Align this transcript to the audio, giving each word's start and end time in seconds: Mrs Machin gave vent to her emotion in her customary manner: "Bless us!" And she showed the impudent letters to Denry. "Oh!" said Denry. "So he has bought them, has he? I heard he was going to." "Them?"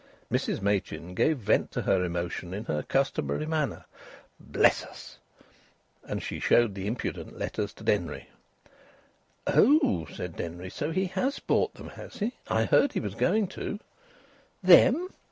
Mrs 0.31 0.61
Machin 0.63 1.13
gave 1.13 1.37
vent 1.37 1.69
to 1.73 1.83
her 1.83 2.03
emotion 2.03 2.55
in 2.55 2.65
her 2.65 2.81
customary 2.81 3.45
manner: 3.45 3.85
"Bless 4.39 4.83
us!" 4.83 5.19
And 6.05 6.23
she 6.23 6.39
showed 6.39 6.73
the 6.73 6.87
impudent 6.87 7.37
letters 7.37 7.71
to 7.73 7.83
Denry. 7.83 8.27
"Oh!" 9.45 10.07
said 10.11 10.35
Denry. 10.35 10.71
"So 10.71 10.89
he 10.89 11.05
has 11.05 11.37
bought 11.37 11.75
them, 11.75 11.89
has 11.89 12.15
he? 12.15 12.31
I 12.47 12.63
heard 12.65 12.93
he 12.93 12.99
was 12.99 13.13
going 13.13 13.45
to." 13.49 13.77
"Them?" 14.63 15.09